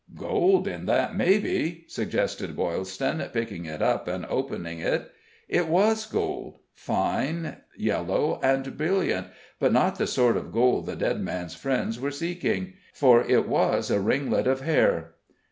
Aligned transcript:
"Gold 0.17 0.67
in 0.67 0.87
that, 0.87 1.15
mebbe," 1.15 1.83
suggested 1.87 2.55
Boylston, 2.55 3.23
picking 3.31 3.65
it 3.65 3.83
up 3.83 4.07
and 4.07 4.25
opening 4.31 4.79
it. 4.79 5.11
It 5.47 5.67
was 5.67 6.07
gold; 6.07 6.57
fine, 6.73 7.57
yellow, 7.77 8.39
and 8.41 8.75
brilliant, 8.75 9.27
but 9.59 9.71
not 9.71 9.99
the 9.99 10.07
sort 10.07 10.37
of 10.37 10.51
gold 10.51 10.87
the 10.87 10.95
dead 10.95 11.21
man's 11.21 11.53
friends 11.53 11.99
were 11.99 12.09
seeking, 12.09 12.73
for 12.95 13.21
it 13.21 13.47
was 13.47 13.91
a 13.91 13.99
ringlet 13.99 14.47
of 14.47 14.61
hair. 14.61 15.13